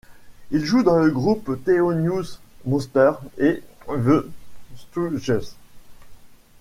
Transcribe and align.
Il 0.49 0.65
joue 0.65 0.81
dans 0.81 0.97
le 0.97 1.11
groupe 1.11 1.63
Thelonious 1.63 2.39
Monster 2.65 3.11
et 3.37 3.61
The 3.87 4.25
Stooges. 4.75 5.51